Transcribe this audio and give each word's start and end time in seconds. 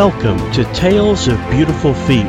Welcome 0.00 0.50
to 0.52 0.64
Tales 0.72 1.28
of 1.28 1.38
Beautiful 1.50 1.92
Feet, 1.92 2.24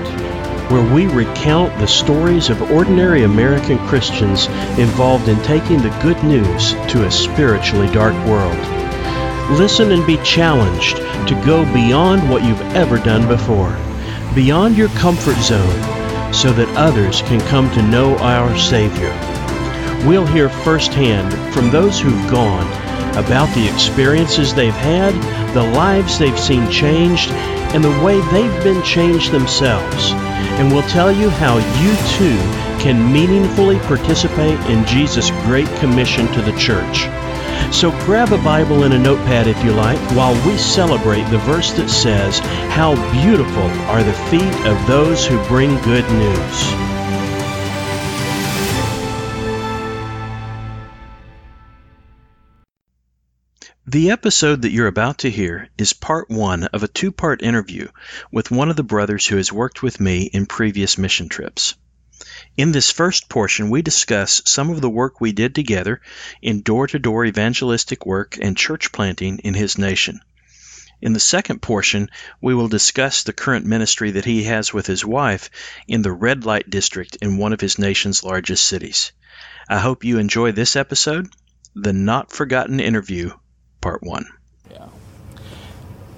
where 0.70 0.94
we 0.94 1.08
recount 1.08 1.80
the 1.80 1.88
stories 1.88 2.50
of 2.50 2.70
ordinary 2.70 3.24
American 3.24 3.78
Christians 3.88 4.48
involved 4.78 5.30
in 5.30 5.42
taking 5.44 5.78
the 5.78 5.98
good 6.04 6.22
news 6.22 6.74
to 6.92 7.06
a 7.06 7.10
spiritually 7.10 7.90
dark 7.94 8.14
world. 8.28 8.58
Listen 9.58 9.94
and 9.94 10.06
be 10.06 10.18
challenged 10.18 10.98
to 11.30 11.42
go 11.46 11.64
beyond 11.74 12.30
what 12.30 12.44
you've 12.44 12.60
ever 12.76 12.98
done 12.98 13.26
before, 13.26 13.74
beyond 14.36 14.78
your 14.78 14.90
comfort 14.90 15.38
zone, 15.38 16.34
so 16.34 16.52
that 16.52 16.76
others 16.76 17.22
can 17.22 17.40
come 17.48 17.72
to 17.72 17.82
know 17.84 18.18
our 18.18 18.54
Savior. 18.58 19.18
We'll 20.06 20.28
hear 20.28 20.50
firsthand 20.50 21.32
from 21.54 21.70
those 21.70 22.02
who've 22.02 22.30
gone 22.30 22.68
about 23.18 23.48
the 23.56 23.66
experiences 23.74 24.54
they've 24.54 24.74
had, 24.74 25.14
the 25.54 25.64
lives 25.64 26.20
they've 26.20 26.38
seen 26.38 26.70
changed, 26.70 27.32
and 27.74 27.84
the 27.84 28.04
way 28.04 28.20
they've 28.32 28.64
been 28.64 28.84
changed 28.84 29.32
themselves. 29.32 30.12
And 30.60 30.72
we'll 30.72 30.88
tell 30.90 31.12
you 31.12 31.30
how 31.30 31.58
you 31.82 31.96
too 32.18 32.38
can 32.82 33.12
meaningfully 33.12 33.80
participate 33.80 34.60
in 34.70 34.86
Jesus' 34.86 35.30
great 35.46 35.68
commission 35.78 36.28
to 36.34 36.42
the 36.42 36.58
church. 36.58 37.08
So 37.74 37.92
grab 38.06 38.34
a 38.34 38.44
Bible 38.44 38.84
and 38.84 38.94
a 38.94 39.00
notepad 39.00 39.48
if 39.48 39.64
you 39.64 39.72
like 39.72 40.00
while 40.16 40.34
we 40.46 40.58
celebrate 40.58 41.24
the 41.30 41.38
verse 41.40 41.72
that 41.74 41.90
says, 41.90 42.40
How 42.70 42.96
beautiful 43.14 43.64
are 43.88 44.04
the 44.04 44.14
feet 44.30 44.68
of 44.68 44.88
those 44.88 45.26
who 45.26 45.42
bring 45.48 45.80
good 45.82 46.06
news. 46.12 46.91
The 53.92 54.12
episode 54.12 54.62
that 54.62 54.72
you're 54.72 54.88
about 54.88 55.18
to 55.18 55.30
hear 55.30 55.68
is 55.78 55.92
part 55.92 56.30
one 56.30 56.64
of 56.64 56.82
a 56.82 56.88
two 56.88 57.12
part 57.12 57.42
interview 57.42 57.90
with 58.32 58.50
one 58.50 58.70
of 58.70 58.78
the 58.78 58.84
brothers 58.84 59.28
who 59.28 59.36
has 59.36 59.52
worked 59.52 59.84
with 59.84 60.00
me 60.00 60.22
in 60.32 60.46
previous 60.46 60.98
mission 60.98 61.28
trips. 61.28 61.76
In 62.56 62.72
this 62.72 62.90
first 62.90 63.28
portion, 63.28 63.70
we 63.70 63.82
discuss 63.82 64.44
some 64.46 64.70
of 64.70 64.80
the 64.80 64.90
work 64.90 65.20
we 65.20 65.34
did 65.34 65.54
together 65.54 66.00
in 66.42 66.62
door 66.62 66.88
to 66.88 67.00
door 67.00 67.26
evangelistic 67.26 68.06
work 68.06 68.38
and 68.42 68.56
church 68.56 68.94
planting 68.94 69.40
in 69.40 69.56
his 69.56 69.78
nation. 69.78 70.22
In 71.02 71.12
the 71.12 71.20
second 71.20 71.62
portion, 71.62 72.10
we 72.40 72.56
will 72.56 72.70
discuss 72.70 73.24
the 73.24 73.34
current 73.34 73.66
ministry 73.66 74.12
that 74.12 74.24
he 74.24 74.44
has 74.44 74.74
with 74.74 74.88
his 74.88 75.04
wife 75.04 75.50
in 75.86 76.02
the 76.02 76.14
red 76.14 76.46
light 76.46 76.70
district 76.70 77.18
in 77.22 77.36
one 77.36 77.52
of 77.52 77.60
his 77.60 77.78
nation's 77.78 78.24
largest 78.24 78.64
cities. 78.64 79.12
I 79.68 79.80
hope 79.80 80.06
you 80.06 80.18
enjoy 80.18 80.54
this 80.54 80.78
episode, 80.78 81.28
the 81.76 81.92
Not 81.92 82.32
Forgotten 82.32 82.80
Interview 82.80 83.32
part 83.82 84.04
one. 84.04 84.26
Yeah. 84.70 84.88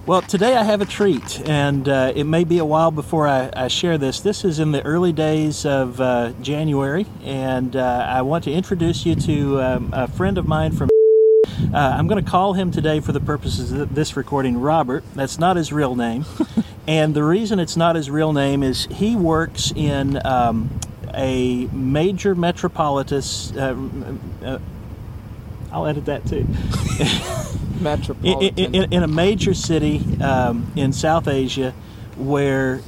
Well, 0.05 0.21
today 0.21 0.57
I 0.57 0.63
have 0.63 0.81
a 0.81 0.85
treat, 0.85 1.39
and 1.47 1.87
uh, 1.87 2.11
it 2.13 2.25
may 2.25 2.43
be 2.43 2.57
a 2.57 2.65
while 2.65 2.91
before 2.91 3.25
I, 3.25 3.49
I, 3.55 3.67
share 3.69 3.97
this. 3.97 4.19
This 4.19 4.43
is 4.43 4.59
in 4.59 4.73
the 4.73 4.85
early 4.85 5.13
days 5.13 5.65
of 5.65 6.01
uh, 6.01 6.33
January, 6.41 7.05
and 7.23 7.73
uh, 7.73 8.05
I 8.09 8.21
want 8.21 8.43
to 8.43 8.51
introduce 8.51 9.05
you 9.05 9.15
to 9.15 9.61
um, 9.61 9.89
a 9.93 10.09
friend 10.09 10.37
of 10.37 10.45
mine 10.45 10.73
from. 10.73 10.89
Uh, 11.73 11.77
I'm 11.77 12.07
going 12.07 12.23
to 12.23 12.29
call 12.29 12.51
him 12.51 12.69
today 12.69 12.99
for 12.99 13.13
the 13.13 13.21
purposes 13.21 13.71
of 13.71 13.95
this 13.95 14.17
recording 14.17 14.57
Robert. 14.57 15.05
That's 15.15 15.39
not 15.39 15.55
his 15.55 15.71
real 15.71 15.95
name. 15.95 16.25
and 16.87 17.13
the 17.13 17.23
reason 17.23 17.59
it's 17.59 17.77
not 17.77 17.95
his 17.95 18.11
real 18.11 18.33
name 18.33 18.61
is 18.61 18.87
he 18.91 19.15
works 19.15 19.71
in 19.73 20.23
um, 20.25 20.69
a 21.13 21.67
major 21.67 22.35
metropolitan 22.35 23.21
uh, 23.57 24.45
uh, 24.45 24.59
I'll 25.73 25.87
edit 25.87 26.05
that 26.05 26.25
too. 26.25 26.45
Metropolitan. 27.81 28.57
In, 28.57 28.75
in, 28.75 28.93
in, 28.93 29.03
a 29.03 29.07
major 29.07 29.53
city 29.53 30.01
um, 30.21 30.71
in 30.75 30.93
South 30.93 31.27
Asia 31.27 31.73
where 32.15 32.81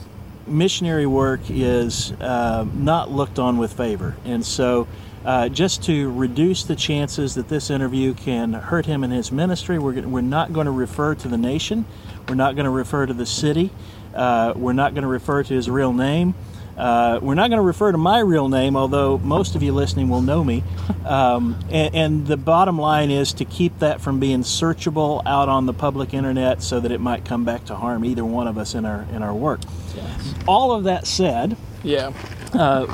missionary 0.48 1.06
work 1.06 1.42
is 1.50 2.12
uh, 2.14 2.66
not 2.74 3.12
looked 3.12 3.40
on 3.40 3.58
with 3.58 3.74
favor. 3.74 4.16
And 4.26 4.46
so, 4.46 4.88
uh, 5.26 5.50
just 5.50 5.84
to 5.86 6.12
reduce 6.12 6.64
the 6.64 6.76
chances 6.76 7.34
that 7.34 7.50
this 7.50 7.72
interview 7.72 8.14
can 8.14 8.54
hurt 8.54 8.86
him 8.86 9.04
in 9.04 9.10
his 9.10 9.32
ministry, 9.32 9.80
we're, 9.80 10.02
we're 10.08 10.22
not 10.22 10.54
going 10.54 10.66
to 10.66 10.72
refer 10.72 11.16
to 11.16 11.28
the 11.28 11.38
nation, 11.38 11.86
we're 12.30 12.36
not 12.36 12.56
going 12.56 12.66
to 12.66 12.70
refer 12.70 13.08
to 13.08 13.14
the 13.14 13.26
city, 13.26 13.72
uh, 14.14 14.54
we're 14.56 14.74
not 14.74 14.94
going 14.94 15.02
to 15.02 15.08
refer 15.08 15.42
to 15.42 15.54
his 15.54 15.68
real 15.68 15.94
name. 15.94 16.36
Uh, 16.78 17.20
we're 17.22 17.36
not 17.36 17.50
going 17.50 17.58
to 17.58 17.66
refer 17.66 17.92
to 17.92 17.98
my 17.98 18.20
real 18.20 18.50
name, 18.50 18.76
although 18.76 19.18
most 19.20 19.56
of 19.56 19.64
you 19.64 19.72
listening 19.72 20.10
will 20.10 20.22
know 20.22 20.44
me. 20.44 20.64
Um, 21.06 21.60
and, 21.70 21.96
and, 21.96 22.28
the 22.28 22.36
bottom 22.36 22.80
line 22.80 23.12
is 23.12 23.34
to 23.34 23.46
keep 23.46 23.78
that 23.78 24.02
from 24.02 24.20
being 24.20 24.40
searchable 24.40 25.22
out 25.28 25.50
on 25.50 25.68
the 25.68 25.74
public 25.74 26.16
internet, 26.16 26.64
so 26.64 26.80
that 26.80 26.92
it 26.92 27.00
might 27.00 27.26
come 27.26 27.46
back 27.46 27.64
to 27.66 27.76
harm 27.76 28.04
either 28.04 28.26
one 28.26 28.48
of 28.48 28.58
us 28.58 28.74
in 28.74 28.86
our 28.86 29.06
in 29.14 29.22
our 29.22 29.34
work. 29.34 29.60
Yes. 29.96 30.34
All 30.48 30.72
of 30.72 30.86
that 30.86 31.06
said, 31.06 31.56
yeah. 31.84 32.12
Uh, 32.54 32.92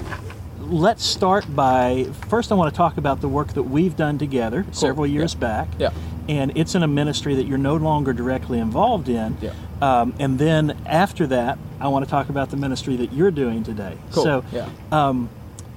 let's 0.60 1.06
start 1.06 1.56
by 1.56 2.10
first. 2.28 2.52
I 2.52 2.56
want 2.56 2.74
to 2.74 2.78
talk 2.78 2.98
about 2.98 3.22
the 3.22 3.30
work 3.30 3.54
that 3.54 3.64
we've 3.64 3.96
done 3.96 4.18
together 4.18 4.64
cool. 4.64 4.74
several 4.74 5.08
years 5.08 5.34
yeah. 5.36 5.40
back. 5.40 5.70
Yeah 5.80 5.94
and 6.30 6.52
it's 6.56 6.76
in 6.76 6.84
a 6.84 6.88
ministry 6.88 7.36
that 7.36 7.46
you're 7.46 7.58
no 7.58 7.76
longer 7.76 8.14
directly 8.14 8.60
involved 8.60 9.10
in. 9.10 9.38
Yeah. 9.42 9.54
Um, 9.82 10.14
and 10.20 10.38
then 10.38 10.78
after 10.86 11.28
that, 11.28 11.58
I 11.80 11.88
want 11.88 12.06
to 12.06 12.12
talk 12.12 12.30
about 12.30 12.52
the 12.52 12.58
ministry 12.58 12.96
that 12.98 13.12
you're 13.14 13.32
doing 13.32 13.64
today. 13.64 13.98
Cool. 14.12 14.24
So, 14.24 14.46
yeah. 14.52 14.70
um, 14.92 15.30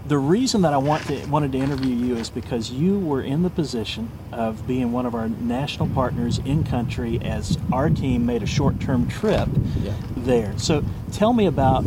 the 0.06 0.18
reason 0.18 0.62
that 0.62 0.74
I 0.74 0.76
want 0.76 1.06
to, 1.06 1.24
wanted 1.26 1.52
to 1.52 1.58
interview 1.58 1.94
you 1.94 2.16
is 2.16 2.28
because 2.28 2.70
you 2.70 2.98
were 2.98 3.22
in 3.22 3.42
the 3.42 3.48
position 3.48 4.10
of 4.32 4.66
being 4.66 4.92
one 4.92 5.06
of 5.06 5.14
our 5.14 5.28
national 5.28 5.88
partners 5.88 6.38
in 6.38 6.62
country 6.64 7.18
as 7.22 7.56
our 7.72 7.88
team 7.88 8.26
made 8.26 8.42
a 8.42 8.46
short-term 8.46 9.08
trip 9.08 9.48
yeah. 9.80 9.94
there. 10.14 10.52
So, 10.58 10.84
tell 11.10 11.32
me 11.32 11.46
about 11.46 11.86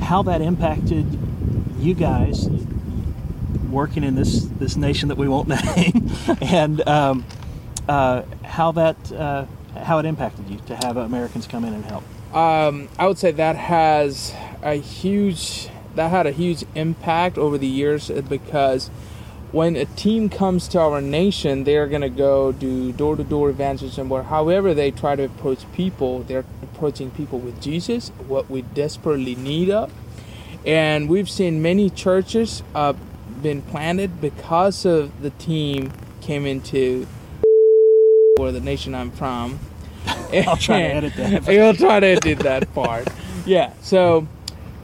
how 0.00 0.22
that 0.24 0.40
impacted 0.42 1.06
you 1.78 1.94
guys 1.94 2.48
working 3.70 4.02
in 4.02 4.14
this 4.14 4.44
this 4.58 4.76
nation 4.76 5.08
that 5.08 5.18
we 5.18 5.28
won't 5.28 5.48
name, 5.76 6.10
and 6.40 6.86
um, 6.88 7.24
uh, 7.88 8.22
how 8.42 8.72
that 8.72 9.12
uh, 9.12 9.46
how 9.76 9.98
it 9.98 10.06
impacted 10.06 10.48
you 10.48 10.58
to 10.66 10.76
have 10.76 10.96
Americans 10.96 11.46
come 11.46 11.64
in 11.64 11.74
and 11.74 11.84
help. 11.84 12.04
Um, 12.34 12.88
I 12.98 13.06
would 13.06 13.18
say 13.18 13.30
that 13.32 13.56
has 13.56 14.34
a 14.62 14.74
huge 14.74 15.68
that 15.94 16.10
had 16.10 16.26
a 16.26 16.30
huge 16.30 16.64
impact 16.74 17.38
over 17.38 17.58
the 17.58 17.66
years 17.66 18.10
because 18.28 18.88
when 19.50 19.76
a 19.76 19.86
team 19.86 20.28
comes 20.28 20.68
to 20.68 20.78
our 20.78 21.00
nation, 21.00 21.64
they're 21.64 21.86
gonna 21.86 22.10
go 22.10 22.52
do 22.52 22.92
door 22.92 23.16
to 23.16 23.24
door 23.24 23.50
evangelism, 23.50 24.12
or 24.12 24.24
however 24.24 24.74
they 24.74 24.90
try 24.90 25.16
to 25.16 25.24
approach 25.24 25.60
people. 25.72 26.20
They're 26.20 26.44
approaching 26.62 27.10
people 27.10 27.38
with 27.38 27.60
Jesus, 27.60 28.10
what 28.26 28.50
we 28.50 28.62
desperately 28.62 29.34
need 29.34 29.70
of, 29.70 29.90
and 30.66 31.08
we've 31.08 31.30
seen 31.30 31.62
many 31.62 31.88
churches 31.88 32.62
uh, 32.74 32.92
been 33.42 33.62
planted 33.62 34.20
because 34.20 34.84
of 34.84 35.22
the 35.22 35.30
team 35.30 35.92
came 36.20 36.44
into 36.44 37.06
or 38.38 38.52
the 38.52 38.60
nation 38.60 38.94
I'm 38.94 39.10
from. 39.10 39.58
I'll 40.06 40.56
try 40.56 40.80
to 40.80 40.84
edit 40.94 41.14
that. 41.16 41.46
You'll 41.52 41.74
try 41.74 42.00
to 42.00 42.06
edit 42.06 42.38
that 42.40 42.72
part. 42.74 43.08
Yeah. 43.46 43.72
So 43.82 44.26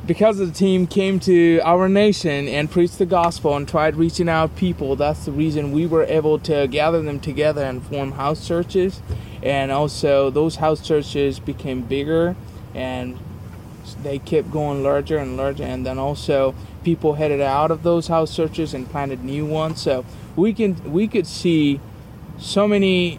because 0.06 0.38
the 0.38 0.50
team 0.50 0.86
came 0.86 1.18
to 1.20 1.60
our 1.64 1.88
nation 1.88 2.46
and 2.48 2.70
preached 2.70 2.98
the 2.98 3.06
gospel 3.06 3.56
and 3.56 3.66
tried 3.66 3.96
reaching 3.96 4.28
out 4.28 4.54
people, 4.56 4.96
that's 4.96 5.24
the 5.24 5.32
reason 5.32 5.72
we 5.72 5.86
were 5.86 6.04
able 6.04 6.38
to 6.40 6.66
gather 6.68 7.00
them 7.02 7.20
together 7.20 7.64
and 7.64 7.82
form 7.82 8.12
house 8.12 8.46
churches. 8.46 9.00
And 9.42 9.70
also, 9.70 10.30
those 10.30 10.56
house 10.56 10.86
churches 10.86 11.38
became 11.38 11.82
bigger 11.82 12.36
and 12.74 13.18
they 14.02 14.18
kept 14.18 14.50
going 14.50 14.82
larger 14.82 15.18
and 15.18 15.36
larger. 15.36 15.64
And 15.64 15.84
then 15.84 15.98
also, 15.98 16.54
people 16.82 17.14
headed 17.14 17.40
out 17.40 17.70
of 17.70 17.82
those 17.82 18.08
house 18.08 18.34
churches 18.34 18.74
and 18.74 18.88
planted 18.90 19.24
new 19.24 19.46
ones. 19.46 19.80
So 19.80 20.04
we 20.36 20.52
can 20.52 20.92
we 20.92 21.08
could 21.08 21.26
see 21.26 21.80
so 22.38 22.68
many 22.68 23.18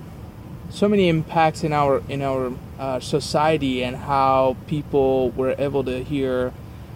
so 0.70 0.88
many 0.90 1.08
impacts 1.08 1.64
in 1.64 1.74
our 1.74 2.02
in 2.10 2.22
our 2.22 2.54
uh, 2.80 3.00
society 3.00 3.84
and 3.84 3.96
how 3.96 4.58
people 4.68 5.32
were 5.32 5.56
able 5.58 5.84
to 5.84 6.04
hear 6.04 6.54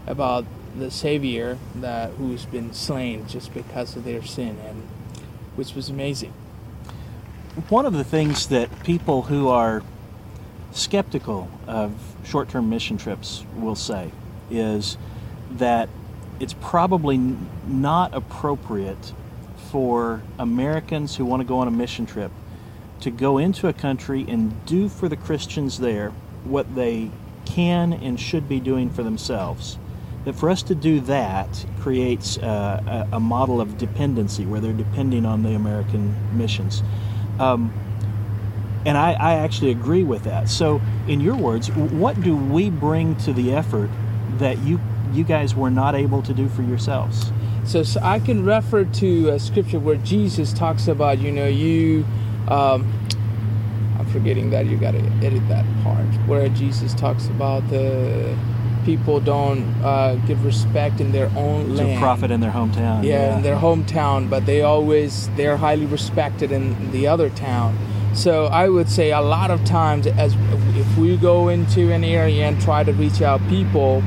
about 0.07 0.45
the 0.77 0.91
Savior 0.91 1.57
that 1.75 2.11
who's 2.11 2.45
been 2.45 2.73
slain 2.73 3.27
just 3.27 3.53
because 3.53 3.95
of 3.95 4.03
their 4.03 4.23
sin, 4.23 4.57
and 4.65 4.83
which 5.55 5.73
was 5.73 5.89
amazing. 5.89 6.33
One 7.69 7.85
of 7.85 7.93
the 7.93 8.03
things 8.03 8.47
that 8.47 8.83
people 8.83 9.23
who 9.23 9.49
are 9.49 9.83
skeptical 10.71 11.49
of 11.67 12.15
short-term 12.23 12.69
mission 12.69 12.97
trips 12.97 13.43
will 13.55 13.75
say 13.75 14.11
is 14.51 14.97
that 15.51 15.89
it's 16.39 16.53
probably 16.53 17.17
not 17.67 18.13
appropriate 18.13 19.13
for 19.71 20.21
Americans 20.37 21.15
who 21.15 21.25
want 21.25 21.41
to 21.41 21.47
go 21.47 21.57
on 21.57 21.67
a 21.67 21.71
mission 21.71 22.05
trip 22.05 22.31
to 23.01 23.11
go 23.11 23.37
into 23.37 23.67
a 23.67 23.73
country 23.73 24.25
and 24.27 24.65
do 24.65 24.89
for 24.89 25.07
the 25.07 25.15
Christians 25.15 25.79
there 25.79 26.11
what 26.43 26.75
they 26.75 27.11
can 27.45 27.93
and 27.93 28.19
should 28.19 28.47
be 28.47 28.59
doing 28.59 28.89
for 28.89 29.03
themselves. 29.03 29.77
That 30.25 30.35
for 30.35 30.49
us 30.49 30.61
to 30.63 30.75
do 30.75 30.99
that 31.01 31.65
creates 31.79 32.37
a, 32.37 33.07
a, 33.11 33.19
model 33.19 33.61
of 33.61 33.77
dependency 33.77 34.45
where 34.45 34.59
they're 34.59 34.73
depending 34.73 35.25
on 35.25 35.43
the 35.43 35.55
American 35.55 36.15
missions. 36.37 36.83
Um, 37.39 37.73
And 38.85 38.97
I, 38.97 39.11
I 39.13 39.33
actually 39.35 39.71
agree 39.71 40.03
with 40.03 40.23
that. 40.23 40.49
So, 40.49 40.81
in 41.07 41.19
your 41.19 41.35
words, 41.35 41.69
what 41.71 42.21
do 42.21 42.35
we 42.35 42.69
bring 42.69 43.15
to 43.17 43.33
the 43.33 43.53
effort 43.53 43.89
that 44.37 44.57
you 44.59 44.79
you 45.11 45.23
guys 45.23 45.55
were 45.55 45.71
not 45.71 45.95
able 45.95 46.21
to 46.21 46.33
do 46.33 46.47
for 46.47 46.61
yourselves? 46.61 47.31
So, 47.65 47.83
so 47.83 47.99
I 48.01 48.19
can 48.19 48.45
refer 48.45 48.85
to 48.85 49.29
a 49.29 49.39
scripture 49.39 49.79
where 49.79 49.97
Jesus 49.97 50.53
talks 50.53 50.87
about, 50.87 51.19
you 51.19 51.31
know, 51.31 51.47
you. 51.47 52.05
Um, 52.49 52.91
I'm 53.99 54.05
forgetting 54.07 54.49
that 54.51 54.65
you 54.65 54.77
got 54.77 54.91
to 54.91 54.99
edit 55.25 55.47
that 55.49 55.65
part 55.83 56.05
where 56.27 56.47
Jesus 56.49 56.93
talks 56.93 57.27
about 57.27 57.67
the 57.69 58.35
people 58.85 59.19
don't 59.19 59.63
uh, 59.83 60.15
give 60.27 60.43
respect 60.45 60.99
in 61.01 61.11
their 61.11 61.29
own 61.35 61.65
To 61.67 61.73
land. 61.73 61.97
a 61.97 61.99
prophet 61.99 62.31
in 62.31 62.39
their 62.39 62.51
hometown. 62.51 63.03
yeah, 63.03 63.35
in 63.37 63.43
their 63.43 63.57
hometown, 63.57 64.29
but 64.29 64.45
they 64.45 64.61
always 64.61 65.29
they're 65.35 65.57
highly 65.57 65.85
respected 65.85 66.51
in 66.51 66.91
the 66.91 67.05
other 67.07 67.29
town. 67.29 67.77
So 68.13 68.45
I 68.45 68.69
would 68.69 68.89
say 68.89 69.11
a 69.11 69.21
lot 69.21 69.51
of 69.51 69.63
times, 69.65 70.07
as 70.07 70.33
if 70.75 70.97
we 70.97 71.15
go 71.17 71.49
into 71.49 71.91
an 71.91 72.03
area 72.03 72.47
and 72.47 72.59
try 72.59 72.83
to 72.83 72.91
reach 72.93 73.21
out 73.21 73.39
people, 73.49 74.01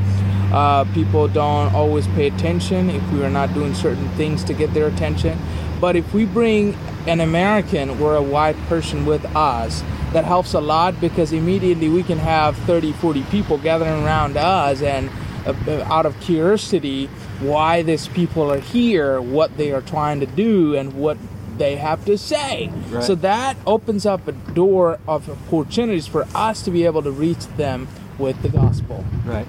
uh, 0.52 0.84
people 0.92 1.28
don't 1.28 1.72
always 1.74 2.06
pay 2.08 2.26
attention 2.26 2.90
if 2.90 3.12
we 3.12 3.22
are 3.22 3.30
not 3.30 3.54
doing 3.54 3.74
certain 3.74 4.08
things 4.16 4.42
to 4.44 4.54
get 4.54 4.74
their 4.74 4.88
attention. 4.88 5.38
But 5.82 5.96
if 5.96 6.14
we 6.14 6.26
bring 6.26 6.76
an 7.08 7.18
American 7.18 7.90
or 8.00 8.14
a 8.14 8.22
white 8.22 8.56
person 8.68 9.04
with 9.04 9.24
us, 9.34 9.82
that 10.12 10.24
helps 10.24 10.54
a 10.54 10.60
lot 10.60 11.00
because 11.00 11.32
immediately 11.32 11.88
we 11.88 12.04
can 12.04 12.18
have 12.18 12.56
30, 12.58 12.92
40 12.92 13.24
people 13.24 13.58
gathering 13.58 14.04
around 14.04 14.36
us 14.36 14.80
and 14.80 15.10
uh, 15.44 15.82
out 15.90 16.06
of 16.06 16.18
curiosity 16.20 17.06
why 17.40 17.82
these 17.82 18.06
people 18.06 18.48
are 18.52 18.60
here, 18.60 19.20
what 19.20 19.56
they 19.56 19.72
are 19.72 19.80
trying 19.80 20.20
to 20.20 20.26
do, 20.26 20.76
and 20.76 20.92
what 20.92 21.18
they 21.58 21.74
have 21.74 22.04
to 22.04 22.16
say. 22.16 22.70
Right. 22.88 23.02
So 23.02 23.16
that 23.16 23.56
opens 23.66 24.06
up 24.06 24.28
a 24.28 24.32
door 24.32 25.00
of 25.08 25.28
opportunities 25.28 26.06
for 26.06 26.28
us 26.32 26.62
to 26.62 26.70
be 26.70 26.84
able 26.84 27.02
to 27.02 27.10
reach 27.10 27.44
them 27.56 27.88
with 28.18 28.40
the 28.42 28.50
gospel. 28.50 29.04
Right. 29.24 29.48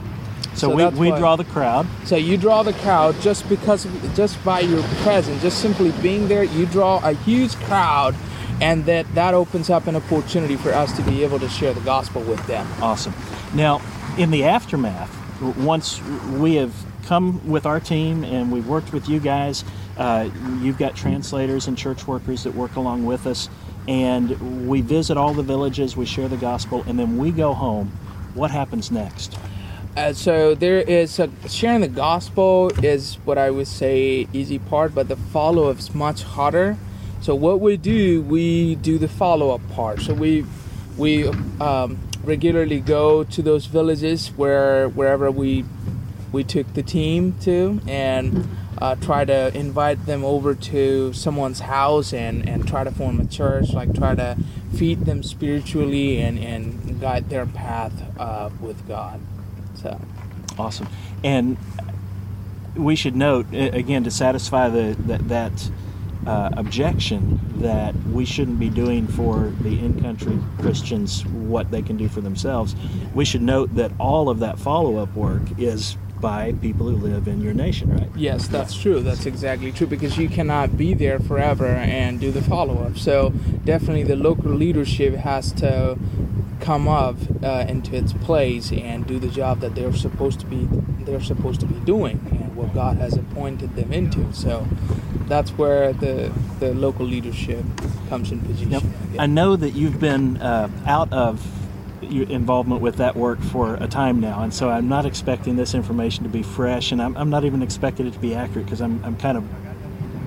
So, 0.56 0.70
So 0.70 0.76
we, 0.76 0.86
we 0.88 1.12
why- 1.12 1.20
draw 1.20 1.36
the 1.36 1.44
crowd. 1.46 1.88
So 2.06 2.16
you 2.16 2.38
draw 2.38 2.64
the 2.64 2.74
crowd 2.74 3.20
just 3.22 3.48
because, 3.50 3.86
of, 3.86 4.16
just 4.16 4.44
by 4.44 4.60
your 4.62 4.84
presence, 5.04 5.42
just 5.42 5.60
simply 5.60 5.92
being 6.02 6.28
there, 6.28 6.44
you 6.44 6.66
draw 6.66 7.00
a 7.04 7.14
huge 7.14 7.56
crowd, 7.56 8.16
and 8.62 8.86
that 8.86 9.14
that 9.16 9.34
opens 9.34 9.70
up 9.70 9.88
an 9.88 9.96
opportunity 9.96 10.56
for 10.56 10.72
us 10.72 10.96
to 10.96 11.02
be 11.04 11.24
able 11.24 11.40
to 11.40 11.50
share 11.50 11.74
the 11.74 11.82
gospel 11.82 12.22
with 12.22 12.46
them. 12.48 12.68
Awesome. 12.82 13.14
Now, 13.54 13.82
in 14.18 14.30
the 14.32 14.44
aftermath, 14.44 15.12
once 15.58 16.02
we 16.38 16.56
have 16.56 16.74
come 17.06 17.46
with 17.50 17.66
our 17.66 17.80
team 17.80 18.24
and 18.24 18.52
we've 18.52 18.68
worked 18.68 18.94
with 18.94 19.10
you 19.10 19.20
guys, 19.20 19.66
uh, 19.98 20.30
you've 20.62 20.78
got 20.78 20.96
translators 20.96 21.68
and 21.68 21.78
church 21.78 22.08
workers 22.08 22.44
that 22.44 22.54
work 22.56 22.76
along 22.76 23.06
with 23.06 23.26
us, 23.28 23.50
and 23.88 24.68
we 24.68 24.82
visit 24.82 25.18
all 25.18 25.34
the 25.34 25.44
villages, 25.44 25.98
we 25.98 26.06
share 26.06 26.28
the 26.30 26.38
gospel, 26.38 26.84
and 26.88 26.98
then 26.98 27.18
we 27.18 27.32
go 27.32 27.54
home. 27.54 27.92
What 28.36 28.52
happens 28.52 28.92
next? 28.92 29.36
Uh, 29.96 30.12
so 30.12 30.56
there 30.56 30.80
is 30.80 31.20
a, 31.20 31.30
sharing 31.48 31.82
the 31.82 31.88
gospel 31.88 32.72
is 32.84 33.16
what 33.26 33.38
I 33.38 33.52
would 33.52 33.68
say 33.68 34.28
easy 34.34 34.58
part, 34.58 34.96
but 34.96 35.08
the 35.08 35.16
follow 35.16 35.70
up 35.70 35.78
is 35.78 35.94
much 35.94 36.24
harder. 36.24 36.78
So 37.22 37.36
what 37.36 37.60
we 37.60 37.78
do, 37.78 38.24
we 38.24 38.76
do 38.76 38.98
the 38.98 39.08
follow 39.08 39.52
up 39.52 39.62
part. 39.70 40.02
So 40.02 40.14
we 40.14 40.46
we 40.98 41.28
um, 41.62 42.00
regularly 42.24 42.80
go 42.80 43.24
to 43.24 43.42
those 43.42 43.68
villages 43.68 44.30
where 44.30 44.90
wherever 44.90 45.30
we 45.30 45.64
we 46.32 46.44
took 46.44 46.74
the 46.74 46.84
team 46.84 47.34
to 47.42 47.80
and 47.88 48.50
uh, 48.80 48.96
try 48.96 49.24
to 49.24 49.56
invite 49.56 50.08
them 50.08 50.26
over 50.26 50.56
to 50.56 51.14
someone's 51.14 51.60
house 51.60 52.12
and, 52.12 52.50
and 52.50 52.68
try 52.68 52.84
to 52.84 52.92
form 52.92 53.20
a 53.20 53.26
church, 53.26 53.72
like 53.74 53.94
try 53.94 54.16
to 54.16 54.36
feed 54.76 55.06
them 55.06 55.22
spiritually 55.22 56.20
and, 56.20 56.40
and 56.40 57.00
guide 57.00 57.30
their 57.30 57.46
path 57.46 57.94
uh, 58.20 58.50
with 58.60 58.88
God. 58.88 59.22
So, 59.84 60.00
Awesome. 60.58 60.88
And 61.24 61.58
we 62.76 62.96
should 62.96 63.16
note 63.16 63.54
again 63.54 64.04
to 64.04 64.12
satisfy 64.12 64.70
the 64.70 64.96
that 65.08 65.28
that 65.30 65.72
uh, 66.26 66.50
objection 66.54 67.40
that 67.58 67.94
we 68.08 68.24
shouldn't 68.24 68.60
be 68.60 68.70
doing 68.70 69.08
for 69.08 69.52
the 69.60 69.78
in-country 69.80 70.40
Christians 70.60 71.26
what 71.26 71.70
they 71.70 71.82
can 71.82 71.98
do 71.98 72.08
for 72.08 72.22
themselves. 72.22 72.76
We 73.14 73.26
should 73.26 73.42
note 73.42 73.76
that 73.76 73.92
all 74.00 74.30
of 74.30 74.40
that 74.40 74.58
follow-up 74.58 75.14
work 75.16 75.42
is 75.58 75.98
by 76.22 76.54
people 76.54 76.88
who 76.88 76.96
live 76.96 77.28
in 77.28 77.42
your 77.42 77.54
nation, 77.54 77.94
right? 77.94 78.10
yes, 78.16 78.48
that's 78.48 78.74
true. 78.74 79.02
That's 79.02 79.26
exactly 79.26 79.74
true 79.74 79.88
because 79.88 80.18
you 80.18 80.30
cannot 80.30 80.78
be 80.78 80.94
there 80.94 81.20
forever 81.20 81.68
and 81.68 82.22
do 82.22 82.32
the 82.32 82.42
follow 82.42 82.86
up. 82.86 82.98
So, 82.98 83.32
definitely 83.66 84.04
the 84.04 84.16
local 84.16 84.52
leadership 84.52 85.16
has 85.16 85.52
to 85.54 85.98
come 86.64 86.88
up 86.88 87.18
uh, 87.44 87.66
into 87.68 87.94
its 87.96 88.14
place 88.14 88.72
and 88.72 89.06
do 89.06 89.20
the 89.20 89.28
job 89.28 89.60
that 89.60 89.76
they're 89.76 89.94
supposed 89.94 90.40
to 90.40 90.46
be 90.46 90.68
they're 91.04 91.22
supposed 91.22 91.60
to 91.60 91.66
be 91.66 91.78
doing 91.82 92.26
and 92.32 92.56
what 92.56 92.74
God 92.74 92.96
has 92.98 93.18
appointed 93.18 93.76
them 93.76 93.92
into. 93.92 94.32
So 94.34 94.66
that's 95.28 95.52
where 95.52 95.92
the 95.92 96.32
the 96.60 96.74
local 96.74 97.06
leadership 97.06 97.66
comes 98.08 98.32
in 98.32 98.40
position. 98.40 98.72
Yep. 98.72 98.84
I. 99.20 99.24
I 99.24 99.26
know 99.26 99.58
that 99.58 99.72
you've 99.72 100.00
been 100.00 100.38
uh, 100.38 100.70
out 100.86 101.12
of 101.12 101.46
your 102.02 102.30
involvement 102.30 102.82
with 102.82 102.98
that 102.98 103.16
work 103.18 103.42
for 103.42 103.76
a 103.76 103.88
time 103.88 104.22
now, 104.22 104.42
and 104.42 104.54
so 104.54 104.70
I'm 104.70 104.88
not 104.88 105.06
expecting 105.06 105.58
this 105.58 105.74
information 105.74 106.24
to 106.24 106.30
be 106.30 106.44
fresh, 106.44 106.92
and 106.92 107.02
I'm, 107.02 107.16
I'm 107.18 107.30
not 107.30 107.44
even 107.44 107.62
expecting 107.62 108.08
it 108.08 108.14
to 108.14 108.20
be 108.20 108.36
accurate 108.36 108.66
because 108.66 108.82
I'm, 108.82 109.04
I'm 109.04 109.18
kind 109.18 109.38
of 109.38 109.44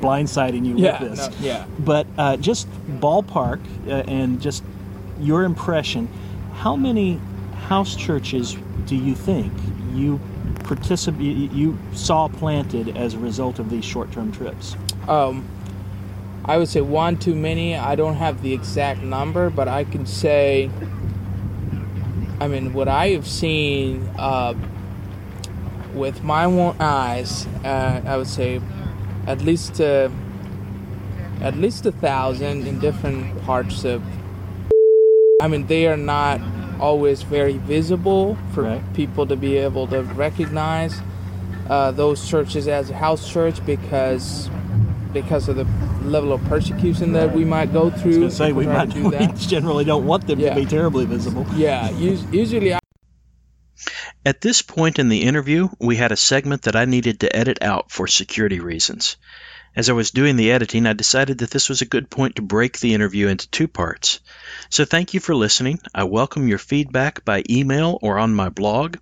blindsiding 0.00 0.64
you 0.64 0.76
yeah, 0.76 1.02
with 1.02 1.16
this. 1.16 1.28
no, 1.28 1.46
yeah. 1.46 1.66
But 1.78 2.06
uh, 2.18 2.36
just 2.36 2.68
ballpark 3.00 3.60
uh, 3.86 4.10
and 4.10 4.40
just 4.40 4.62
your 5.20 5.44
impression, 5.44 6.08
how 6.54 6.76
many 6.76 7.20
house 7.66 7.96
churches 7.96 8.56
do 8.86 8.96
you 8.96 9.14
think 9.14 9.52
you 9.92 10.20
participate 10.64 11.52
you 11.52 11.78
saw 11.92 12.28
planted 12.28 12.96
as 12.96 13.14
a 13.14 13.18
result 13.18 13.58
of 13.58 13.70
these 13.70 13.84
short-term 13.84 14.32
trips? 14.32 14.76
Um, 15.08 15.48
I 16.44 16.58
would 16.58 16.68
say 16.68 16.80
one 16.80 17.16
too 17.16 17.34
many. 17.34 17.76
I 17.76 17.96
don't 17.96 18.14
have 18.14 18.42
the 18.42 18.52
exact 18.52 19.02
number, 19.02 19.50
but 19.50 19.68
I 19.68 19.84
can 19.84 20.06
say. 20.06 20.70
I 22.38 22.48
mean, 22.48 22.74
what 22.74 22.86
I 22.86 23.08
have 23.08 23.26
seen 23.26 24.02
uh, 24.18 24.54
with 25.94 26.22
my 26.22 26.44
own 26.44 26.76
eyes, 26.78 27.46
uh, 27.64 28.02
I 28.04 28.16
would 28.16 28.28
say 28.28 28.60
at 29.26 29.40
least 29.40 29.80
uh, 29.80 30.10
at 31.40 31.56
least 31.56 31.86
a 31.86 31.92
thousand 31.92 32.66
in 32.66 32.78
different 32.78 33.42
parts 33.42 33.84
of. 33.84 34.02
I 35.40 35.48
mean, 35.48 35.66
they 35.66 35.86
are 35.86 35.98
not 35.98 36.40
always 36.80 37.22
very 37.22 37.58
visible 37.58 38.38
for 38.54 38.62
Right. 38.62 38.94
people 38.94 39.26
to 39.26 39.36
be 39.36 39.56
able 39.56 39.86
to 39.88 40.02
recognize 40.02 40.98
uh, 41.68 41.90
those 41.90 42.26
churches 42.28 42.68
as 42.68 42.90
a 42.90 42.94
house 42.94 43.28
church 43.28 43.64
because 43.66 44.48
because 45.12 45.48
of 45.48 45.56
the 45.56 45.66
level 46.04 46.32
of 46.32 46.42
persecution 46.44 47.12
that 47.12 47.34
we 47.34 47.44
might 47.44 47.72
go 47.72 47.88
I 47.88 47.88
was 47.90 48.00
through. 48.02 48.18
going 48.18 48.30
say 48.30 48.52
we 48.52 48.66
might 48.66 48.90
to 48.90 48.94
do 49.02 49.04
we 49.04 49.10
that. 49.10 49.36
generally 49.36 49.84
don't 49.84 50.06
want 50.06 50.26
them 50.26 50.38
Yeah. 50.40 50.54
to 50.54 50.60
be 50.60 50.66
terribly 50.66 51.04
visible. 51.06 51.46
Yeah, 51.54 51.90
usually 51.90 52.74
I 52.74 52.78
At 54.24 54.40
this 54.40 54.62
point 54.62 54.98
in 54.98 55.08
the 55.08 55.22
interview, 55.22 55.68
we 55.80 55.96
had 55.96 56.12
a 56.12 56.16
segment 56.16 56.62
that 56.62 56.76
I 56.76 56.84
needed 56.86 57.20
to 57.20 57.34
edit 57.34 57.58
out 57.62 57.90
for 57.90 58.06
security 58.06 58.60
reasons. 58.60 59.16
As 59.76 59.88
I 59.90 59.92
was 59.92 60.10
doing 60.10 60.36
the 60.36 60.52
editing, 60.52 60.86
I 60.86 60.94
decided 60.94 61.36
that 61.38 61.50
this 61.50 61.68
was 61.68 61.82
a 61.82 61.86
good 61.86 62.08
point 62.08 62.36
to 62.36 62.42
break 62.42 62.78
the 62.78 62.94
interview 62.94 63.28
into 63.28 63.50
two 63.50 63.68
parts. 63.68 64.20
So 64.70 64.86
thank 64.86 65.12
you 65.12 65.20
for 65.20 65.34
listening. 65.34 65.80
I 65.94 66.04
welcome 66.04 66.48
your 66.48 66.56
feedback 66.56 67.26
by 67.26 67.42
email 67.50 67.98
or 68.00 68.18
on 68.18 68.34
my 68.34 68.48
blog. 68.48 68.96